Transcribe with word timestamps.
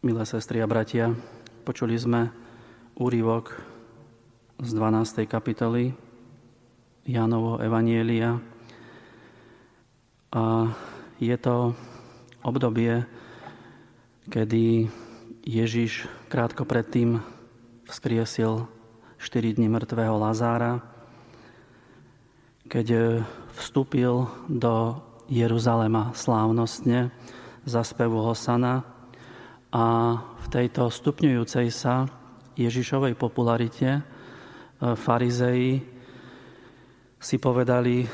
Milé 0.00 0.24
sestry 0.24 0.64
a 0.64 0.66
bratia, 0.66 1.12
počuli 1.60 1.92
sme 1.92 2.32
úrivok 2.96 3.52
z 4.56 4.72
12. 4.72 5.28
kapitoly 5.28 5.92
Jánovo 7.04 7.60
Evanielia 7.60 8.40
a 10.32 10.72
je 11.20 11.36
to 11.36 11.76
obdobie, 12.40 13.04
kedy 14.32 14.88
Ježiš 15.44 16.08
krátko 16.32 16.64
predtým 16.64 17.20
vzkriesil 17.84 18.64
4 19.20 19.60
dní 19.60 19.68
mŕtvého 19.68 20.16
Lazára, 20.16 20.80
keď 22.72 23.20
vstúpil 23.52 24.32
do 24.48 24.96
Jeruzalema 25.28 26.16
slávnostne 26.16 27.12
za 27.68 27.84
spevu 27.84 28.24
Hosana, 28.24 28.96
a 29.70 30.18
v 30.18 30.46
tejto 30.50 30.90
stupňujúcej 30.90 31.70
sa 31.70 32.10
Ježišovej 32.58 33.14
popularite 33.14 33.88
e, 33.98 34.02
farizei 34.98 35.78
si 37.22 37.36
povedali, 37.38 38.10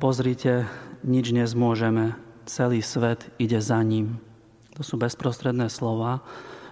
pozrite, 0.00 0.64
nič 1.04 1.36
nezmôžeme, 1.36 2.16
celý 2.48 2.80
svet 2.80 3.28
ide 3.36 3.60
za 3.60 3.84
ním. 3.84 4.16
To 4.74 4.82
sú 4.82 4.96
bezprostredné 4.96 5.68
slova 5.68 6.24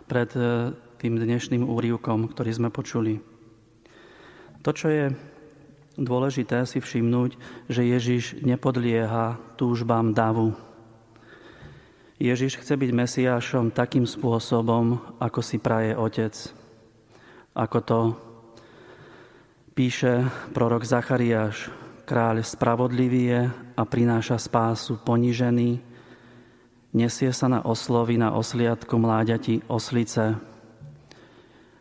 pred 0.09 0.33
e, 0.33 0.73
tým 0.97 1.21
dnešným 1.21 1.69
úrivkom, 1.69 2.33
ktorý 2.33 2.51
sme 2.57 2.71
počuli. 2.73 3.21
To, 4.65 4.71
čo 4.73 4.89
je 4.89 5.05
dôležité 6.01 6.65
si 6.65 6.81
všimnúť, 6.81 7.37
že 7.69 7.85
Ježiš 7.85 8.41
nepodlieha 8.41 9.37
túžbám 9.61 10.17
davu, 10.17 10.57
Ježiš 12.23 12.63
chce 12.63 12.79
byť 12.79 12.91
Mesiášom 12.95 13.75
takým 13.75 14.07
spôsobom, 14.07 14.95
ako 15.19 15.43
si 15.43 15.59
praje 15.59 15.99
Otec. 15.99 16.31
Ako 17.51 17.79
to 17.83 18.01
píše 19.75 20.31
prorok 20.55 20.87
Zachariáš, 20.87 21.75
kráľ 22.07 22.47
spravodlivý 22.47 23.23
je 23.27 23.43
a 23.75 23.83
prináša 23.83 24.39
spásu 24.39 25.03
ponížený, 25.03 25.83
nesie 26.95 27.35
sa 27.35 27.51
na 27.51 27.67
oslovy 27.67 28.15
na 28.23 28.39
osliadku 28.39 28.95
mláďati 29.03 29.67
oslice. 29.67 30.39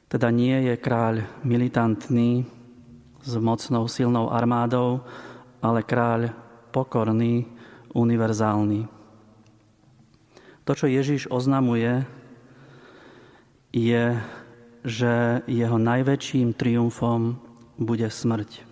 Teda 0.10 0.34
nie 0.34 0.58
je 0.58 0.74
kráľ 0.74 1.22
militantný 1.46 2.50
s 3.22 3.38
mocnou 3.38 3.86
silnou 3.86 4.34
armádou, 4.34 5.06
ale 5.62 5.86
kráľ 5.86 6.34
pokorný, 6.74 7.46
univerzálny. 7.94 9.01
To, 10.72 10.80
čo 10.80 10.88
Ježiš 10.88 11.28
oznamuje, 11.28 12.08
je, 13.76 14.16
že 14.88 15.44
jeho 15.44 15.76
najväčším 15.76 16.56
triumfom 16.56 17.36
bude 17.76 18.08
smrť. 18.08 18.64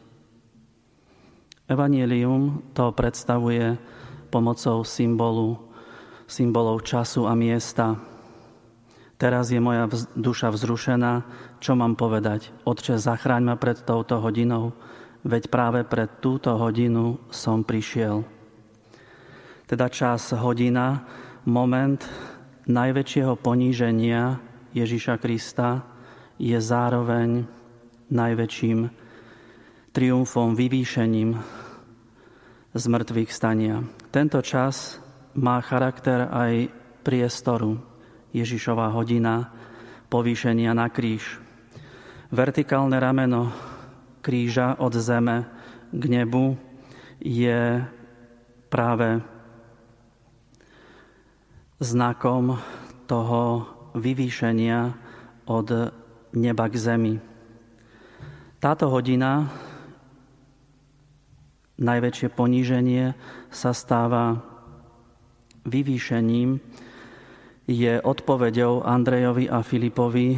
Evangelium 1.68 2.64
to 2.72 2.96
predstavuje 2.96 3.76
pomocou 4.32 4.88
symbolu, 4.88 5.60
symbolov 6.24 6.88
času 6.88 7.28
a 7.28 7.36
miesta. 7.36 8.00
Teraz 9.20 9.52
je 9.52 9.60
moja 9.60 9.92
duša 10.16 10.56
vzrušená, 10.56 11.28
čo 11.60 11.76
mám 11.76 12.00
povedať? 12.00 12.48
Otče, 12.64 12.96
zachráň 12.96 13.44
ma 13.44 13.56
pred 13.60 13.76
touto 13.76 14.24
hodinou, 14.24 14.72
veď 15.28 15.52
práve 15.52 15.84
pred 15.84 16.08
túto 16.24 16.56
hodinu 16.56 17.20
som 17.28 17.68
prišiel. 17.68 18.24
Teda 19.68 19.92
čas, 19.92 20.32
hodina, 20.32 21.04
moment 21.50 22.00
najväčšieho 22.70 23.34
poníženia 23.42 24.38
Ježiša 24.72 25.18
Krista 25.18 25.82
je 26.38 26.56
zároveň 26.62 27.50
najväčším 28.14 28.80
triumfom, 29.92 30.54
vyvýšením 30.54 31.36
z 32.74 32.84
mŕtvych 32.86 33.32
stania. 33.34 33.82
Tento 34.14 34.40
čas 34.46 35.02
má 35.36 35.58
charakter 35.66 36.30
aj 36.30 36.70
priestoru. 37.02 37.82
Ježišová 38.30 38.94
hodina 38.94 39.50
povýšenia 40.14 40.78
na 40.78 40.86
kríž. 40.94 41.42
Vertikálne 42.30 43.02
rameno 43.02 43.50
kríža 44.22 44.78
od 44.78 44.94
zeme 44.94 45.50
k 45.90 46.04
nebu 46.06 46.54
je 47.18 47.82
práve 48.70 49.39
znakom 51.80 52.60
toho 53.08 53.66
vyvýšenia 53.96 54.94
od 55.48 55.68
neba 56.36 56.66
k 56.70 56.76
zemi. 56.76 57.16
Táto 58.60 58.92
hodina, 58.92 59.48
najväčšie 61.80 62.28
poníženie, 62.36 63.16
sa 63.50 63.72
stáva 63.72 64.44
vyvýšením, 65.64 66.60
je 67.70 67.94
odpovedou 68.02 68.84
Andrejovi 68.84 69.48
a 69.48 69.64
Filipovi 69.64 70.36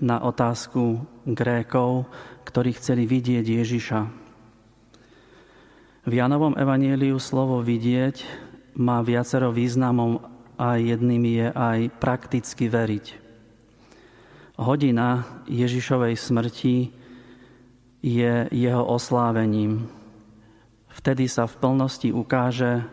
na 0.00 0.24
otázku 0.24 1.04
Grékov, 1.28 2.08
ktorí 2.48 2.74
chceli 2.74 3.04
vidieť 3.04 3.44
Ježiša. 3.44 4.00
V 6.08 6.12
Janovom 6.16 6.56
evanieliu 6.56 7.20
slovo 7.20 7.60
vidieť 7.60 8.24
má 8.80 9.04
viacero 9.04 9.52
významov 9.52 10.24
a 10.60 10.76
jedným 10.76 11.24
je 11.24 11.48
aj 11.48 11.78
prakticky 11.96 12.68
veriť. 12.68 13.06
Hodina 14.60 15.24
Ježišovej 15.48 16.20
smrti 16.20 16.92
je 18.04 18.34
jeho 18.52 18.84
oslávením. 18.84 19.88
Vtedy 20.92 21.32
sa 21.32 21.48
v 21.48 21.56
plnosti 21.56 22.12
ukáže, 22.12 22.84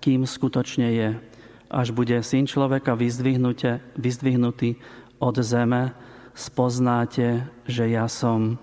kým 0.00 0.24
skutočne 0.24 0.88
je, 0.96 1.08
až 1.68 1.92
bude 1.92 2.16
syn 2.24 2.48
človeka 2.48 2.96
vyzdvihnutý 2.96 4.80
od 5.20 5.36
zeme, 5.44 5.92
spoznáte, 6.32 7.44
že 7.68 7.84
ja 7.92 8.08
som. 8.08 8.56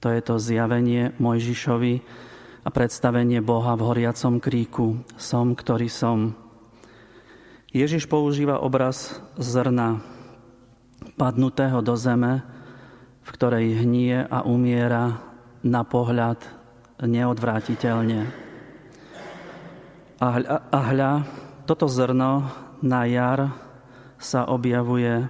To 0.00 0.08
je 0.08 0.24
to 0.24 0.40
zjavenie 0.40 1.12
Mojžišovi 1.20 1.94
a 2.64 2.68
predstavenie 2.72 3.44
Boha 3.44 3.76
v 3.76 3.86
horiacom 3.92 4.40
kríku. 4.40 5.04
Som, 5.20 5.52
ktorý 5.52 5.92
som. 5.92 6.41
Ježiš 7.72 8.04
používa 8.04 8.60
obraz 8.60 9.16
zrna 9.40 10.04
padnutého 11.16 11.80
do 11.80 11.96
zeme, 11.96 12.44
v 13.24 13.28
ktorej 13.32 13.80
hnie 13.80 14.28
a 14.28 14.44
umiera 14.44 15.24
na 15.64 15.80
pohľad 15.80 16.36
neodvrátiteľne. 17.00 18.28
A 20.20 20.26
hľa, 20.36 20.56
a 20.68 20.78
hľa 20.92 21.12
toto 21.64 21.88
zrno 21.88 22.44
na 22.84 23.08
jar 23.08 23.56
sa 24.20 24.44
objavuje 24.52 25.24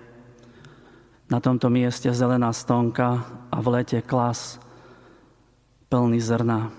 na 1.31 1.38
tomto 1.38 1.70
mieste 1.70 2.10
zelená 2.10 2.50
stonka 2.50 3.22
a 3.54 3.56
v 3.62 3.66
lete 3.70 4.02
klas 4.02 4.58
plný 5.86 6.19
zrna. 6.19 6.75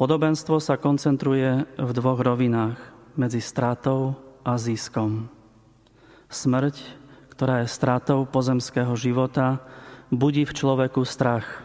Podobenstvo 0.00 0.64
sa 0.64 0.80
koncentruje 0.80 1.68
v 1.76 1.90
dvoch 1.92 2.24
rovinách 2.24 2.80
medzi 3.20 3.44
stratou 3.44 4.29
a 4.44 4.56
ziskom. 4.56 5.28
Smrť, 6.30 6.76
ktorá 7.34 7.64
je 7.64 7.72
stratou 7.72 8.28
pozemského 8.28 8.92
života, 8.94 9.64
budí 10.12 10.44
v 10.44 10.52
človeku 10.52 11.02
strach. 11.06 11.64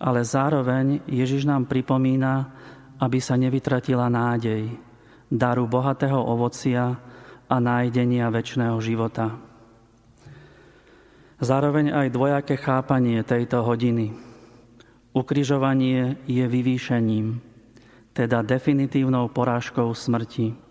Ale 0.00 0.26
zároveň 0.26 1.04
Ježiš 1.06 1.46
nám 1.46 1.70
pripomína, 1.70 2.50
aby 2.98 3.18
sa 3.20 3.38
nevytratila 3.38 4.10
nádej, 4.10 4.72
daru 5.30 5.64
bohatého 5.68 6.18
ovocia 6.18 6.96
a 7.48 7.56
nájdenia 7.60 8.32
väčšného 8.32 8.76
života. 8.80 9.36
Zároveň 11.42 11.92
aj 11.92 12.08
dvojaké 12.14 12.56
chápanie 12.56 13.20
tejto 13.20 13.60
hodiny. 13.66 14.16
Ukrižovanie 15.14 16.18
je 16.26 16.44
vyvýšením, 16.46 17.38
teda 18.16 18.42
definitívnou 18.42 19.30
porážkou 19.30 19.92
smrti. 19.94 20.63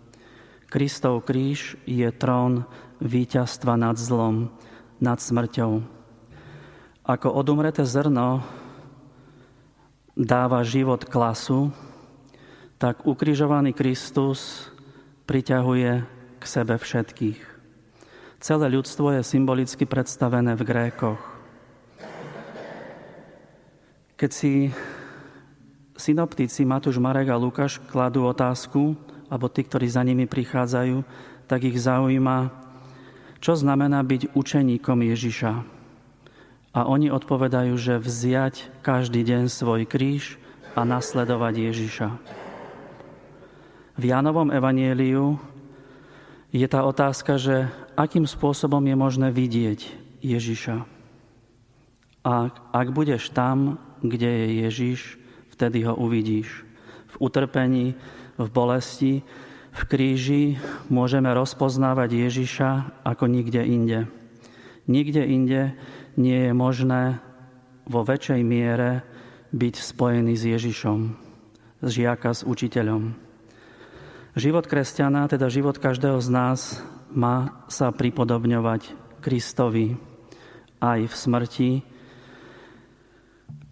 Kristov 0.68 1.24
kríž 1.28 1.76
je 1.84 2.08
trón 2.14 2.66
víťazstva 3.02 3.76
nad 3.78 3.96
zlom, 4.00 4.50
nad 4.98 5.18
smrťou. 5.20 5.82
Ako 7.04 7.28
odumreté 7.28 7.84
zrno 7.84 8.40
dáva 10.16 10.64
život 10.64 11.04
klasu, 11.04 11.74
tak 12.78 13.04
ukrižovaný 13.04 13.76
Kristus 13.76 14.70
priťahuje 15.28 15.92
k 16.40 16.44
sebe 16.44 16.80
všetkých. 16.80 17.40
Celé 18.44 18.66
ľudstvo 18.68 19.08
je 19.16 19.24
symbolicky 19.24 19.88
predstavené 19.88 20.52
v 20.52 20.62
Grékoch. 20.68 21.22
Keď 24.20 24.30
si 24.30 24.68
synoptici 25.96 26.62
Matúš, 26.68 27.00
Marek 27.00 27.32
a 27.32 27.40
Lukáš 27.40 27.80
kladú 27.88 28.28
otázku, 28.28 28.94
alebo 29.34 29.50
tí, 29.50 29.66
ktorí 29.66 29.90
za 29.90 30.06
nimi 30.06 30.30
prichádzajú, 30.30 31.02
tak 31.50 31.66
ich 31.66 31.74
zaujíma, 31.74 32.54
čo 33.42 33.58
znamená 33.58 33.98
byť 34.06 34.30
učeníkom 34.38 35.02
Ježiša. 35.02 35.52
A 36.70 36.80
oni 36.86 37.10
odpovedajú, 37.10 37.74
že 37.74 37.98
vziať 37.98 38.70
každý 38.86 39.26
deň 39.26 39.50
svoj 39.50 39.90
kríž 39.90 40.38
a 40.78 40.86
nasledovať 40.86 41.54
Ježiša. 41.74 42.08
V 43.98 44.02
Jánovom 44.06 44.54
evanieliu 44.54 45.38
je 46.54 46.66
tá 46.70 46.86
otázka, 46.86 47.34
že 47.34 47.66
akým 47.98 48.30
spôsobom 48.30 48.82
je 48.86 48.94
možné 48.94 49.34
vidieť 49.34 49.86
Ježiša. 50.22 50.86
A 52.22 52.54
ak 52.70 52.88
budeš 52.94 53.34
tam, 53.34 53.82
kde 53.98 54.30
je 54.30 54.46
Ježiš, 54.66 55.00
vtedy 55.54 55.82
ho 55.86 55.98
uvidíš. 55.98 56.62
V 57.14 57.30
utrpení, 57.30 57.98
v 58.38 58.46
bolesti, 58.50 59.22
v 59.74 59.82
kríži 59.90 60.44
môžeme 60.86 61.34
rozpoznávať 61.34 62.30
Ježiša 62.30 62.70
ako 63.02 63.26
nikde 63.26 63.62
inde. 63.66 64.00
Nikde 64.86 65.22
inde 65.26 65.62
nie 66.14 66.46
je 66.46 66.52
možné 66.54 67.18
vo 67.90 68.06
väčšej 68.06 68.40
miere 68.46 69.02
byť 69.50 69.74
spojený 69.74 70.34
s 70.38 70.44
Ježišom, 70.46 70.98
z 71.82 71.88
žiaka 71.90 72.30
s 72.34 72.46
učiteľom. 72.46 73.14
Život 74.34 74.66
kresťana, 74.66 75.30
teda 75.30 75.46
život 75.46 75.78
každého 75.78 76.18
z 76.18 76.28
nás, 76.30 76.60
má 77.14 77.62
sa 77.70 77.94
pripodobňovať 77.94 78.90
Kristovi 79.22 79.94
aj 80.82 81.06
v 81.06 81.14
smrti, 81.14 81.70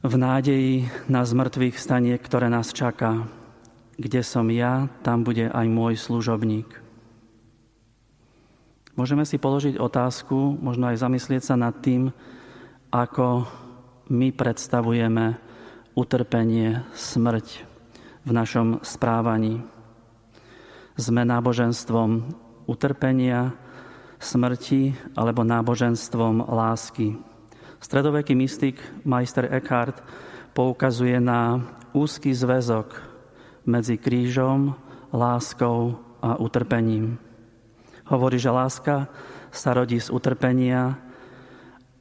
v 0.03 0.15
nádeji 0.19 0.75
na 1.11 1.27
zmrtvých 1.27 1.79
stanie, 1.79 2.15
ktoré 2.19 2.47
nás 2.47 2.71
čaká. 2.71 3.42
Kde 4.03 4.27
som 4.27 4.51
ja, 4.51 4.91
tam 5.07 5.23
bude 5.23 5.47
aj 5.47 5.67
môj 5.71 5.95
služobník. 5.95 6.67
Môžeme 8.99 9.23
si 9.23 9.39
položiť 9.39 9.79
otázku, 9.79 10.59
možno 10.59 10.91
aj 10.91 11.07
zamyslieť 11.07 11.43
sa 11.47 11.55
nad 11.55 11.71
tým, 11.79 12.11
ako 12.91 13.47
my 14.11 14.35
predstavujeme 14.35 15.39
utrpenie, 15.95 16.83
smrť 16.99 17.47
v 18.27 18.31
našom 18.35 18.83
správaní. 18.83 19.63
Sme 20.99 21.23
náboženstvom 21.23 22.27
utrpenia, 22.67 23.55
smrti 24.19 24.99
alebo 25.15 25.47
náboženstvom 25.47 26.51
lásky. 26.51 27.23
Stredoveký 27.79 28.35
mystik 28.35 28.83
majster 29.07 29.47
Eckhart 29.47 30.03
poukazuje 30.59 31.23
na 31.23 31.63
úzky 31.95 32.35
zväzok 32.35 33.12
medzi 33.65 33.99
krížom, 33.99 34.75
láskou 35.13 35.99
a 36.23 36.39
utrpením. 36.39 37.19
Hovorí, 38.09 38.39
že 38.39 38.51
láska 38.51 39.07
sa 39.53 39.77
rodí 39.77 40.01
z 40.01 40.09
utrpenia 40.09 40.97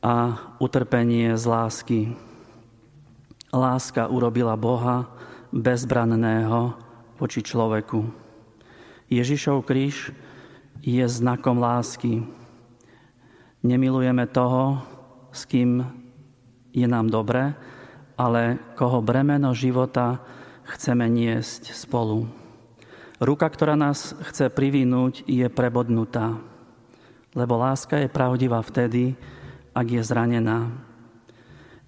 a 0.01 0.39
utrpenie 0.57 1.37
z 1.37 1.43
lásky. 1.45 1.99
Láska 3.51 4.07
urobila 4.07 4.57
Boha 4.57 5.11
bezbranného 5.51 6.73
voči 7.19 7.43
človeku. 7.43 8.07
Ježišov 9.11 9.67
kríž 9.67 10.15
je 10.81 11.05
znakom 11.05 11.59
lásky. 11.59 12.25
Nemilujeme 13.61 14.25
toho, 14.25 14.81
s 15.29 15.45
kým 15.45 15.85
je 16.71 16.87
nám 16.87 17.11
dobre, 17.11 17.53
ale 18.15 18.57
koho 18.79 19.03
bremeno 19.03 19.51
života 19.51 20.23
chceme 20.75 21.07
niesť 21.11 21.75
spolu. 21.75 22.27
Ruka, 23.21 23.45
ktorá 23.51 23.77
nás 23.77 24.17
chce 24.31 24.49
privinúť, 24.49 25.27
je 25.29 25.45
prebodnutá, 25.51 26.41
lebo 27.37 27.59
láska 27.59 28.01
je 28.01 28.09
pravdivá 28.09 28.63
vtedy, 28.65 29.13
ak 29.77 29.87
je 29.87 30.01
zranená. 30.01 30.73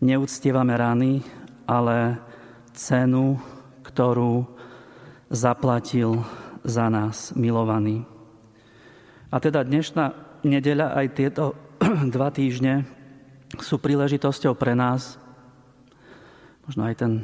Neúctievame 0.03 0.75
rany, 0.77 1.25
ale 1.65 2.19
cenu, 2.75 3.39
ktorú 3.81 4.45
zaplatil 5.33 6.21
za 6.61 6.87
nás 6.91 7.33
milovaný. 7.33 8.05
A 9.33 9.41
teda 9.41 9.65
dnešná 9.65 10.13
nedeľa 10.45 10.87
aj 11.01 11.07
tieto 11.17 11.43
dva 12.15 12.29
týždne 12.29 12.85
sú 13.57 13.77
príležitosťou 13.77 14.53
pre 14.53 14.73
nás, 14.73 15.17
možno 16.65 16.85
aj 16.89 16.95
ten 16.97 17.11
e, 17.19 17.23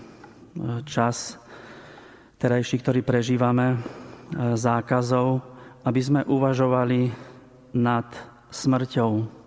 čas 0.86 1.38
terajší, 2.40 2.82
ktorý 2.82 3.04
prežívame, 3.04 3.76
e, 3.76 3.78
zákazov, 4.56 5.44
aby 5.84 6.02
sme 6.02 6.22
uvažovali 6.26 7.12
nad 7.76 8.08
smrťou, 8.50 9.40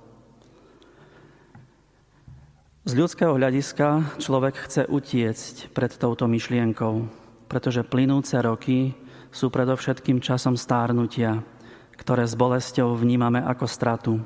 z 2.82 2.98
ľudského 2.98 3.38
hľadiska 3.38 4.18
človek 4.18 4.66
chce 4.66 4.90
utiecť 4.90 5.70
pred 5.70 5.94
touto 5.94 6.26
myšlienkou, 6.26 7.06
pretože 7.46 7.86
plynúce 7.86 8.34
roky 8.42 8.98
sú 9.30 9.54
predovšetkým 9.54 10.18
časom 10.18 10.58
stárnutia, 10.58 11.46
ktoré 11.94 12.26
s 12.26 12.34
bolesťou 12.34 12.98
vnímame 12.98 13.38
ako 13.38 13.70
stratu. 13.70 14.18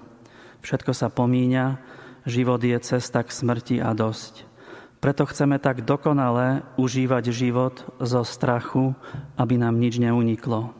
Všetko 0.64 0.96
sa 0.96 1.12
pomíňa, 1.12 1.76
život 2.24 2.64
je 2.64 2.80
cesta 2.80 3.20
k 3.20 3.28
smrti 3.28 3.76
a 3.84 3.92
dosť. 3.92 4.45
Preto 5.06 5.22
chceme 5.22 5.62
tak 5.62 5.86
dokonale 5.86 6.66
užívať 6.74 7.30
život 7.30 7.78
zo 8.02 8.26
strachu, 8.26 8.90
aby 9.38 9.54
nám 9.54 9.78
nič 9.78 10.02
neuniklo. 10.02 10.74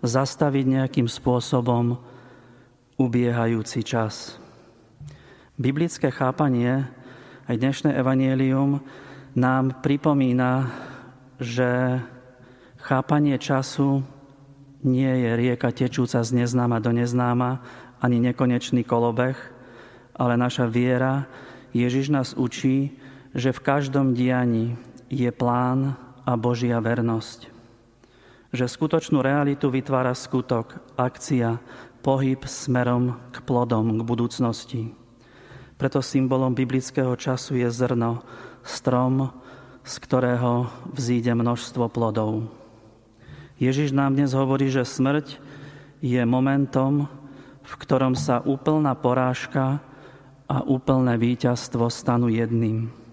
Zastaviť 0.00 0.64
nejakým 0.64 1.04
spôsobom 1.04 2.00
ubiehajúci 2.96 3.84
čas. 3.84 4.40
Biblické 5.60 6.08
chápanie 6.08 6.88
aj 7.44 7.52
dnešné 7.60 7.92
evanielium 8.00 8.80
nám 9.36 9.84
pripomína, 9.84 10.72
že 11.36 12.00
chápanie 12.80 13.36
času 13.36 14.00
nie 14.88 15.12
je 15.20 15.36
rieka 15.36 15.68
tečúca 15.68 16.24
z 16.24 16.32
neznáma 16.32 16.80
do 16.80 16.96
neznáma, 16.96 17.60
ani 18.00 18.24
nekonečný 18.24 18.88
kolobeh, 18.88 19.36
ale 20.16 20.40
naša 20.40 20.64
viera, 20.64 21.28
Ježiš 21.76 22.08
nás 22.08 22.32
učí, 22.32 23.04
že 23.36 23.52
v 23.52 23.60
každom 23.60 24.16
dianí 24.16 24.80
je 25.12 25.28
plán 25.28 25.92
a 26.24 26.32
Božia 26.40 26.80
vernosť. 26.80 27.52
Že 28.56 28.64
skutočnú 28.64 29.20
realitu 29.20 29.68
vytvára 29.68 30.16
skutok, 30.16 30.80
akcia, 30.96 31.60
pohyb 32.00 32.40
smerom 32.48 33.20
k 33.30 33.44
plodom, 33.44 34.00
k 34.00 34.02
budúcnosti. 34.02 34.82
Preto 35.76 36.00
symbolom 36.00 36.56
biblického 36.56 37.12
času 37.20 37.60
je 37.60 37.68
zrno, 37.68 38.24
strom, 38.64 39.28
z 39.84 39.94
ktorého 40.00 40.72
vzíde 40.96 41.36
množstvo 41.36 41.92
plodov. 41.92 42.48
Ježiš 43.60 43.92
nám 43.92 44.16
dnes 44.16 44.32
hovorí, 44.32 44.72
že 44.72 44.88
smrť 44.88 45.36
je 46.00 46.22
momentom, 46.24 47.04
v 47.60 47.72
ktorom 47.84 48.16
sa 48.16 48.40
úplná 48.40 48.96
porážka 48.96 49.84
a 50.48 50.64
úplné 50.64 51.20
víťazstvo 51.20 51.92
stanú 51.92 52.32
jedným. 52.32 53.05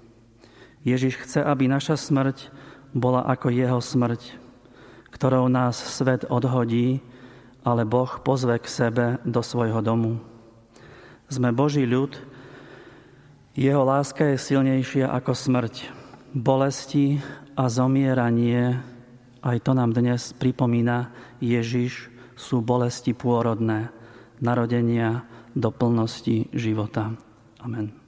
Ježiš 0.84 1.24
chce, 1.24 1.40
aby 1.40 1.72
naša 1.72 1.96
smrť 1.96 2.52
bola 2.92 3.24
ako 3.24 3.50
jeho 3.50 3.80
smrť, 3.80 4.36
ktorou 5.16 5.48
nás 5.48 5.80
svet 5.80 6.28
odhodí, 6.28 7.00
ale 7.63 7.88
Boh 7.88 8.12
pozve 8.22 8.60
k 8.60 8.68
sebe 8.68 9.06
do 9.24 9.40
svojho 9.40 9.80
domu. 9.80 10.20
Sme 11.32 11.56
Boží 11.56 11.88
ľud, 11.88 12.13
jeho 13.56 13.82
láska 13.88 14.36
je 14.36 14.38
silnejšia 14.38 15.08
ako 15.10 15.32
smrť. 15.32 15.75
Bolesti 16.34 17.22
a 17.54 17.70
zomieranie, 17.70 18.82
aj 19.46 19.58
to 19.62 19.72
nám 19.78 19.94
dnes 19.94 20.34
pripomína 20.36 21.13
Ježiš, 21.40 22.10
sú 22.34 22.66
bolesti 22.66 23.13
pôrodné, 23.13 23.94
narodenia 24.42 25.24
do 25.54 25.70
plnosti 25.70 26.50
života. 26.52 27.13
Amen. 27.62 28.02